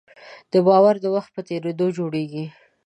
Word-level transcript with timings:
باور 0.67 0.95
د 1.01 1.05
وخت 1.15 1.29
په 1.35 1.41
تېرېدو 1.49 1.85
جوړېږي. 1.97 2.45